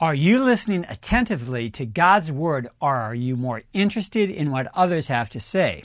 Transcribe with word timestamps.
Are 0.00 0.14
you 0.14 0.44
listening 0.44 0.86
attentively 0.88 1.70
to 1.70 1.84
God's 1.84 2.30
Word 2.30 2.68
or 2.80 2.94
are 2.94 3.16
you 3.16 3.34
more 3.34 3.64
interested 3.72 4.30
in 4.30 4.52
what 4.52 4.70
others 4.72 5.08
have 5.08 5.28
to 5.30 5.40
say? 5.40 5.82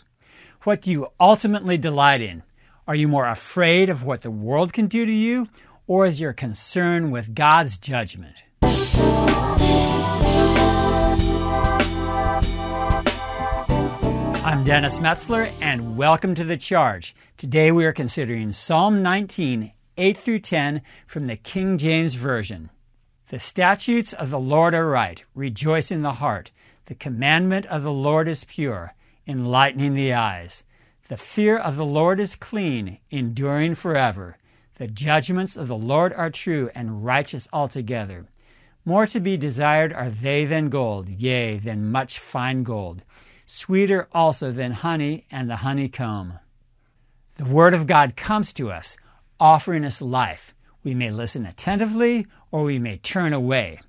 What 0.65 0.83
do 0.83 0.91
you 0.91 1.07
ultimately 1.19 1.79
delight 1.79 2.21
in? 2.21 2.43
Are 2.87 2.93
you 2.93 3.07
more 3.07 3.27
afraid 3.27 3.89
of 3.89 4.03
what 4.03 4.21
the 4.21 4.29
world 4.29 4.71
can 4.71 4.85
do 4.85 5.03
to 5.07 5.11
you 5.11 5.47
or 5.87 6.05
is 6.05 6.21
your 6.21 6.31
concern 6.31 7.09
with 7.09 7.33
God's 7.33 7.79
judgment? 7.79 8.35
I'm 14.45 14.63
Dennis 14.63 14.99
Metzler 14.99 15.51
and 15.59 15.97
welcome 15.97 16.35
to 16.35 16.43
The 16.43 16.57
Charge. 16.57 17.15
Today 17.37 17.71
we 17.71 17.83
are 17.83 17.93
considering 17.93 18.51
Psalm 18.51 19.01
19, 19.01 19.71
8 19.97 20.17
through 20.19 20.37
10 20.37 20.83
from 21.07 21.25
the 21.25 21.35
King 21.35 21.79
James 21.79 22.13
Version. 22.13 22.69
The 23.33 23.39
statutes 23.39 24.13
of 24.13 24.29
the 24.29 24.39
Lord 24.39 24.75
are 24.75 24.87
right, 24.87 25.23
rejoice 25.33 25.89
in 25.89 26.03
the 26.03 26.21
heart. 26.21 26.51
The 26.85 26.93
commandment 26.93 27.65
of 27.65 27.81
the 27.81 27.91
Lord 27.91 28.27
is 28.27 28.43
pure, 28.43 28.93
enlightening 29.25 29.95
the 29.95 30.13
eyes. 30.13 30.63
The 31.09 31.17
fear 31.17 31.57
of 31.57 31.75
the 31.75 31.83
Lord 31.83 32.19
is 32.19 32.35
clean, 32.35 32.99
enduring 33.09 33.73
forever. 33.73 34.37
The 34.75 34.85
judgments 34.85 35.57
of 35.57 35.67
the 35.67 35.75
Lord 35.75 36.13
are 36.13 36.29
true 36.29 36.69
and 36.75 37.03
righteous 37.03 37.47
altogether. 37.51 38.27
More 38.85 39.07
to 39.07 39.19
be 39.19 39.35
desired 39.35 39.91
are 39.91 40.11
they 40.11 40.45
than 40.45 40.69
gold, 40.69 41.09
yea, 41.09 41.57
than 41.57 41.91
much 41.91 42.19
fine 42.19 42.61
gold. 42.61 43.01
Sweeter 43.47 44.09
also 44.11 44.51
than 44.51 44.73
honey 44.73 45.25
and 45.31 45.49
the 45.49 45.55
honeycomb. 45.65 46.37
The 47.37 47.45
Word 47.45 47.73
of 47.73 47.87
God 47.87 48.15
comes 48.15 48.53
to 48.53 48.71
us, 48.71 48.95
offering 49.39 49.85
us 49.85 50.03
life. 50.03 50.52
We 50.83 50.93
may 50.93 51.11
listen 51.11 51.45
attentively 51.45 52.27
or 52.51 52.63
we 52.63 52.79
may 52.79 52.97
turn 52.97 53.33
away. 53.33 53.79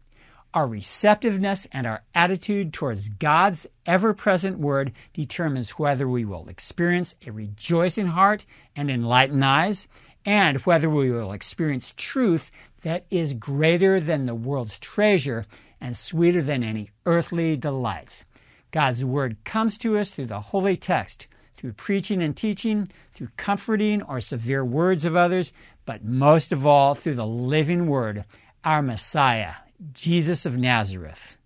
Our 0.55 0.69
receptiveness 0.69 1.67
and 1.73 1.85
our 1.85 2.05
attitude 2.15 2.73
towards 2.73 3.09
God's 3.09 3.67
ever 3.87 4.15
present 4.15 4.59
word 4.59 4.93
determines 5.13 5.71
whether 5.71 6.09
we 6.09 6.25
will 6.25 6.49
experience 6.49 7.17
a 7.27 7.33
rejoicing 7.33 8.07
heart 8.07 8.47
and 8.77 8.89
enlightened 8.89 9.45
eyes, 9.45 9.89
and 10.25 10.59
whether 10.59 10.89
we 10.89 11.11
will 11.11 11.33
experience 11.33 11.93
truth 11.97 12.53
that 12.83 13.05
is 13.11 13.35
greater 13.35 13.99
than 13.99 14.27
the 14.27 14.35
world's 14.35 14.79
treasure 14.79 15.45
and 15.81 15.97
sweeter 15.97 16.43
than 16.43 16.63
any 16.63 16.91
earthly 17.05 17.57
delights. 17.57 18.25
God's 18.71 19.05
word 19.05 19.37
comes 19.45 19.77
to 19.79 19.99
us 19.99 20.13
through 20.13 20.27
the 20.27 20.41
holy 20.41 20.77
text, 20.77 21.27
through 21.57 21.73
preaching 21.73 22.23
and 22.23 22.37
teaching, 22.37 22.89
through 23.15 23.29
comforting 23.37 24.03
or 24.03 24.21
severe 24.21 24.65
words 24.65 25.05
of 25.05 25.17
others, 25.17 25.53
but 25.87 26.05
most 26.05 26.53
of 26.53 26.67
all 26.67 26.95
through 26.95 27.15
the 27.15 27.27
living 27.27 27.87
word, 27.87 28.25
our 28.65 28.83
Messiah, 28.83 29.55
Jesus 29.93 30.47
of 30.47 30.57
Nazareth. 30.57 31.37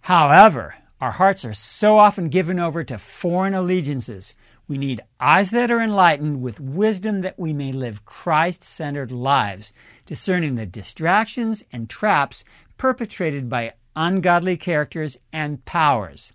However, 0.00 0.76
our 1.00 1.12
hearts 1.12 1.44
are 1.44 1.54
so 1.54 1.98
often 1.98 2.28
given 2.28 2.58
over 2.58 2.82
to 2.84 2.98
foreign 2.98 3.54
allegiances. 3.54 4.34
We 4.66 4.78
need 4.78 5.00
eyes 5.20 5.50
that 5.50 5.70
are 5.70 5.80
enlightened 5.80 6.42
with 6.42 6.60
wisdom 6.60 7.20
that 7.22 7.38
we 7.38 7.52
may 7.52 7.72
live 7.72 8.04
Christ 8.04 8.64
centered 8.64 9.12
lives, 9.12 9.72
discerning 10.06 10.54
the 10.54 10.66
distractions 10.66 11.62
and 11.72 11.88
traps 11.88 12.44
perpetrated 12.76 13.48
by 13.48 13.74
ungodly 13.94 14.56
characters 14.56 15.18
and 15.32 15.64
powers. 15.64 16.32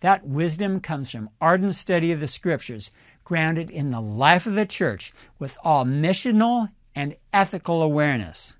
That 0.00 0.26
wisdom 0.26 0.80
comes 0.80 1.10
from 1.10 1.30
ardent 1.40 1.74
study 1.74 2.12
of 2.12 2.20
the 2.20 2.28
Scriptures, 2.28 2.90
grounded 3.24 3.70
in 3.70 3.90
the 3.90 4.00
life 4.00 4.46
of 4.46 4.54
the 4.54 4.66
church 4.66 5.12
with 5.38 5.58
all 5.64 5.84
missional 5.84 6.70
and 6.94 7.16
ethical 7.32 7.82
awareness. 7.82 8.54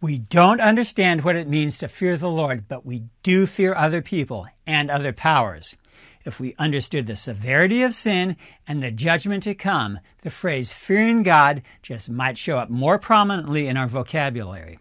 We 0.00 0.18
don't 0.18 0.60
understand 0.60 1.24
what 1.24 1.36
it 1.36 1.48
means 1.48 1.78
to 1.78 1.88
fear 1.88 2.16
the 2.16 2.28
Lord, 2.28 2.68
but 2.68 2.84
we 2.84 3.04
do 3.22 3.46
fear 3.46 3.74
other 3.74 4.02
people 4.02 4.46
and 4.66 4.90
other 4.90 5.12
powers. 5.12 5.76
If 6.24 6.40
we 6.40 6.54
understood 6.58 7.06
the 7.06 7.16
severity 7.16 7.82
of 7.82 7.94
sin 7.94 8.36
and 8.66 8.82
the 8.82 8.90
judgment 8.90 9.42
to 9.44 9.54
come, 9.54 10.00
the 10.22 10.30
phrase 10.30 10.72
fearing 10.72 11.22
God 11.22 11.62
just 11.82 12.08
might 12.08 12.38
show 12.38 12.58
up 12.58 12.70
more 12.70 12.98
prominently 12.98 13.66
in 13.66 13.76
our 13.76 13.86
vocabulary. 13.86 14.78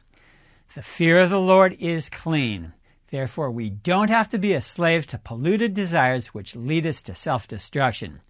The 0.75 0.81
fear 0.81 1.19
of 1.19 1.29
the 1.29 1.39
Lord 1.39 1.75
is 1.79 2.09
clean. 2.09 2.73
Therefore, 3.13 3.51
we 3.51 3.69
don't 3.69 4.09
have 4.09 4.27
to 4.29 4.39
be 4.39 4.53
a 4.53 4.59
slave 4.59 5.05
to 5.05 5.19
polluted 5.19 5.75
desires 5.75 6.29
which 6.29 6.55
lead 6.55 6.87
us 6.87 7.03
to 7.03 7.13
self 7.13 7.47
destruction. 7.47 8.21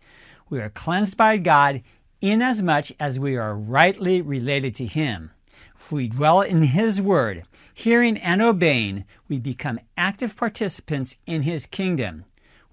We 0.49 0.59
are 0.59 0.69
cleansed 0.69 1.15
by 1.15 1.37
God 1.37 1.83
inasmuch 2.19 2.87
as 2.99 3.17
we 3.17 3.37
are 3.37 3.55
rightly 3.55 4.21
related 4.21 4.75
to 4.75 4.85
Him. 4.85 5.31
If 5.79 5.89
we 5.89 6.09
dwell 6.09 6.41
in 6.41 6.63
His 6.63 6.99
Word, 6.99 7.45
hearing 7.73 8.17
and 8.17 8.41
obeying, 8.41 9.05
we 9.29 9.39
become 9.39 9.79
active 9.95 10.35
participants 10.35 11.15
in 11.25 11.43
His 11.43 11.65
kingdom. 11.65 12.25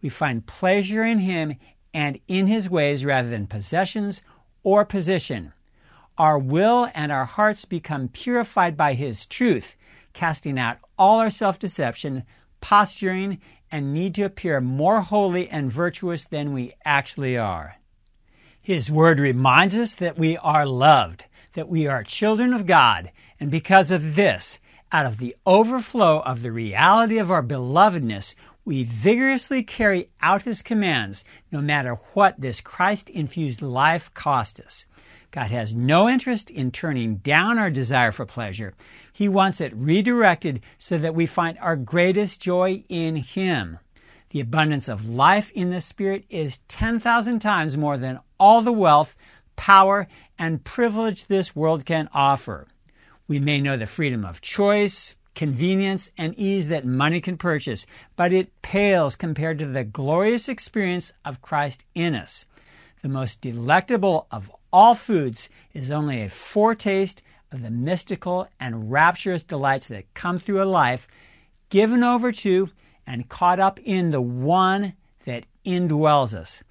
We 0.03 0.09
find 0.09 0.44
pleasure 0.44 1.04
in 1.04 1.21
Him 1.21 1.59
and 1.94 2.19
in 2.27 2.48
His 2.48 2.69
ways 2.69 3.04
rather 3.04 3.31
than 3.31 3.47
possessions 3.47 4.21
or 4.65 4.84
position. 4.84 5.53
Our 6.19 6.41
will 6.41 6.91
and 6.92 7.12
our 7.12 7.27
hearts 7.27 7.65
become 7.65 8.09
purified 8.09 8.77
by 8.77 8.94
His 8.94 9.27
truth, 9.27 9.77
casting 10.12 10.59
out 10.59 10.78
all 10.98 11.19
our 11.19 11.31
self 11.31 11.59
deception, 11.59 12.25
posturing, 12.60 13.41
and 13.71 13.94
need 13.94 14.15
to 14.16 14.22
appear 14.22 14.60
more 14.60 15.00
holy 15.00 15.48
and 15.48 15.72
virtuous 15.72 16.25
than 16.25 16.53
we 16.53 16.75
actually 16.84 17.37
are. 17.37 17.76
His 18.60 18.91
word 18.91 19.19
reminds 19.19 19.75
us 19.75 19.94
that 19.94 20.19
we 20.19 20.37
are 20.37 20.66
loved, 20.66 21.25
that 21.54 21.69
we 21.69 21.87
are 21.87 22.04
children 22.04 22.53
of 22.53 22.66
God, 22.66 23.10
and 23.38 23.50
because 23.50 23.91
of 23.91 24.16
this, 24.16 24.59
out 24.93 25.06
of 25.06 25.19
the 25.19 25.37
overflow 25.47 26.21
of 26.21 26.42
the 26.42 26.53
reality 26.53 27.19
of 27.19 27.31
our 27.31 27.42
belovedness, 27.42 28.34
we 28.65 28.84
vigorously 28.84 29.62
carry 29.62 30.10
out 30.21 30.42
His 30.42 30.62
commands, 30.62 31.25
no 31.50 31.60
matter 31.60 31.98
what 32.12 32.41
this 32.41 32.60
Christ 32.60 33.09
infused 33.09 33.62
life 33.62 34.12
cost 34.15 34.60
us. 34.60 34.87
God 35.30 35.50
has 35.50 35.74
no 35.74 36.08
interest 36.08 36.50
in 36.50 36.70
turning 36.70 37.16
down 37.16 37.58
our 37.58 37.70
desire 37.70 38.10
for 38.10 38.26
pleasure. 38.26 38.74
He 39.12 39.28
wants 39.28 39.60
it 39.60 39.72
redirected 39.74 40.60
so 40.78 40.98
that 40.98 41.14
we 41.14 41.26
find 41.26 41.58
our 41.58 41.76
greatest 41.76 42.41
joy 42.41 42.84
in 42.88 43.16
Him. 43.16 43.78
The 44.30 44.41
abundance 44.41 44.88
of 44.88 45.08
life 45.08 45.50
in 45.52 45.70
the 45.70 45.80
Spirit 45.80 46.24
is 46.30 46.58
10,000 46.68 47.38
times 47.41 47.76
more 47.76 47.98
than 47.98 48.20
all 48.38 48.62
the 48.62 48.72
wealth, 48.72 49.16
power, 49.56 50.08
and 50.38 50.64
privilege 50.64 51.26
this 51.26 51.54
world 51.54 51.84
can 51.84 52.08
offer. 52.12 52.66
We 53.28 53.38
may 53.38 53.60
know 53.60 53.76
the 53.76 53.86
freedom 53.86 54.24
of 54.24 54.41
choice, 54.41 55.14
convenience, 55.34 56.10
and 56.18 56.36
ease 56.36 56.68
that 56.68 56.84
money 56.84 57.20
can 57.20 57.36
purchase, 57.36 57.86
but 58.16 58.32
it 58.32 58.62
pales 58.62 59.16
compared 59.16 59.58
to 59.58 59.66
the 59.66 59.84
glorious 59.84 60.48
experience 60.48 61.12
of 61.24 61.42
Christ 61.42 61.84
in 61.94 62.14
us. 62.14 62.47
The 63.02 63.08
most 63.08 63.41
delectable 63.41 64.26
of 64.30 64.50
all 64.72 64.94
foods 64.94 65.48
is 65.72 65.91
only 65.91 66.22
a 66.22 66.28
foretaste 66.28 67.22
of 67.53 67.62
the 67.62 67.70
mystical 67.70 68.48
and 68.58 68.91
rapturous 68.91 69.42
delights 69.42 69.88
that 69.88 70.12
come 70.14 70.38
through 70.38 70.62
a 70.62 70.64
life 70.64 71.08
given 71.69 72.03
over 72.03 72.32
to 72.32 72.70
and 73.06 73.28
caught 73.28 73.59
up 73.59 73.80
in 73.80 74.10
the 74.10 74.20
one 74.20 74.94
that 75.25 75.47
indwells 75.66 76.34
us. 76.34 76.62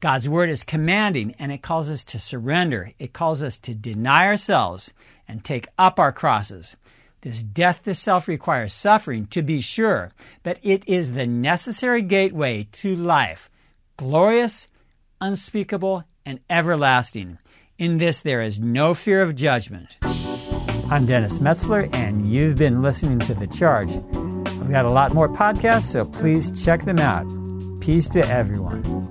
God's 0.00 0.28
word 0.28 0.50
is 0.50 0.62
commanding 0.62 1.34
and 1.38 1.50
it 1.50 1.62
calls 1.62 1.88
us 1.90 2.04
to 2.04 2.18
surrender. 2.18 2.92
It 2.98 3.12
calls 3.12 3.42
us 3.42 3.58
to 3.58 3.74
deny 3.74 4.26
ourselves 4.26 4.92
and 5.26 5.42
take 5.42 5.66
up 5.78 5.98
our 5.98 6.12
crosses. 6.12 6.76
This 7.22 7.42
death 7.42 7.82
to 7.84 7.94
self 7.94 8.28
requires 8.28 8.74
suffering, 8.74 9.26
to 9.28 9.40
be 9.40 9.62
sure, 9.62 10.12
but 10.42 10.58
it 10.62 10.86
is 10.86 11.12
the 11.12 11.26
necessary 11.26 12.02
gateway 12.02 12.68
to 12.72 12.94
life, 12.94 13.48
glorious, 13.96 14.68
unspeakable, 15.22 16.04
and 16.26 16.40
everlasting. 16.48 17.38
In 17.78 17.98
this, 17.98 18.20
there 18.20 18.42
is 18.42 18.60
no 18.60 18.94
fear 18.94 19.22
of 19.22 19.34
judgment. 19.34 19.96
I'm 20.90 21.06
Dennis 21.06 21.38
Metzler, 21.38 21.92
and 21.94 22.30
you've 22.30 22.56
been 22.56 22.82
listening 22.82 23.18
to 23.20 23.34
The 23.34 23.46
Charge. 23.46 23.90
I've 23.90 24.70
got 24.70 24.84
a 24.84 24.90
lot 24.90 25.12
more 25.12 25.28
podcasts, 25.28 25.90
so 25.90 26.04
please 26.04 26.64
check 26.64 26.84
them 26.84 26.98
out. 26.98 27.26
Peace 27.80 28.08
to 28.10 28.26
everyone. 28.28 29.03